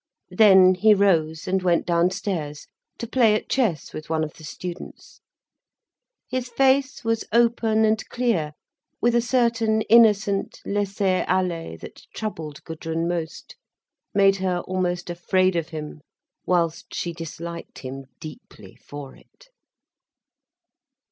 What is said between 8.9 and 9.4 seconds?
with a